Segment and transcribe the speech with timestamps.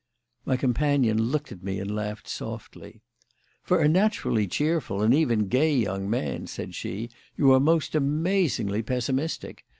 [0.45, 3.03] My companion looked at me and laughed softly.
[3.61, 8.81] "For a naturally cheerful, and even gay young man," said she, "you are most amazingly
[8.81, 9.63] pessimistic.